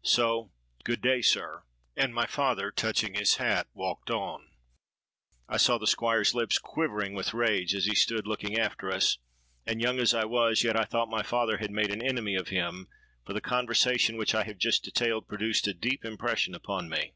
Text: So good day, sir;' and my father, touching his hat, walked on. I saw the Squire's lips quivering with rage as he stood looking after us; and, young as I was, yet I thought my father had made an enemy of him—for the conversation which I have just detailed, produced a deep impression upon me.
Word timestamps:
So 0.00 0.50
good 0.82 1.02
day, 1.02 1.20
sir;' 1.20 1.62
and 1.94 2.14
my 2.14 2.24
father, 2.24 2.70
touching 2.70 3.12
his 3.12 3.36
hat, 3.36 3.66
walked 3.74 4.10
on. 4.10 4.48
I 5.46 5.58
saw 5.58 5.76
the 5.76 5.86
Squire's 5.86 6.34
lips 6.34 6.56
quivering 6.58 7.12
with 7.12 7.34
rage 7.34 7.74
as 7.74 7.84
he 7.84 7.94
stood 7.94 8.26
looking 8.26 8.58
after 8.58 8.90
us; 8.90 9.18
and, 9.66 9.82
young 9.82 9.98
as 9.98 10.14
I 10.14 10.24
was, 10.24 10.64
yet 10.64 10.74
I 10.80 10.84
thought 10.84 11.10
my 11.10 11.22
father 11.22 11.58
had 11.58 11.70
made 11.70 11.90
an 11.90 12.00
enemy 12.02 12.34
of 12.34 12.48
him—for 12.48 13.34
the 13.34 13.42
conversation 13.42 14.16
which 14.16 14.34
I 14.34 14.44
have 14.44 14.56
just 14.56 14.84
detailed, 14.84 15.28
produced 15.28 15.66
a 15.66 15.74
deep 15.74 16.02
impression 16.02 16.54
upon 16.54 16.88
me. 16.88 17.12